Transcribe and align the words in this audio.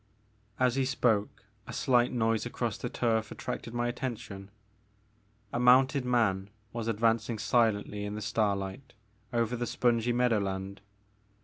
As 0.59 0.77
he 0.77 0.85
spoke 0.85 1.45
a 1.67 1.73
slight 1.73 2.11
noise 2.11 2.43
across 2.43 2.75
the 2.75 2.89
turf 2.89 3.31
at 3.31 3.37
tracted 3.37 3.71
my 3.71 3.87
attention. 3.87 4.49
A 5.53 5.59
mounted 5.59 6.05
man 6.05 6.49
was 6.73 6.87
advancing 6.87 7.37
silently 7.37 8.03
in 8.03 8.15
the 8.15 8.21
starlight 8.23 8.93
over 9.31 9.55
the 9.55 9.67
spongy 9.67 10.11
meadowland. 10.11 10.81